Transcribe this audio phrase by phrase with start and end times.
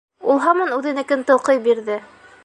[0.35, 1.99] Ул һаман үҙенекен тылҡый бирҙе.